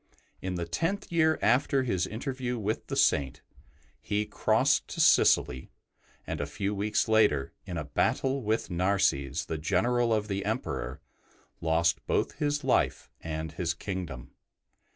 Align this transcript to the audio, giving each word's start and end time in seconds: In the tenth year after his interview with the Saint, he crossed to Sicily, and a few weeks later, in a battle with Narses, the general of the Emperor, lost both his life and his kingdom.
In 0.41 0.55
the 0.55 0.65
tenth 0.65 1.11
year 1.11 1.37
after 1.43 1.83
his 1.83 2.07
interview 2.07 2.57
with 2.57 2.87
the 2.87 2.95
Saint, 2.95 3.43
he 4.01 4.25
crossed 4.25 4.87
to 4.87 4.99
Sicily, 4.99 5.69
and 6.25 6.41
a 6.41 6.47
few 6.47 6.73
weeks 6.73 7.07
later, 7.07 7.53
in 7.67 7.77
a 7.77 7.83
battle 7.85 8.41
with 8.41 8.71
Narses, 8.71 9.45
the 9.45 9.59
general 9.59 10.11
of 10.11 10.27
the 10.27 10.43
Emperor, 10.43 11.01
lost 11.59 12.03
both 12.07 12.39
his 12.39 12.63
life 12.63 13.11
and 13.21 13.51
his 13.51 13.75
kingdom. 13.75 14.31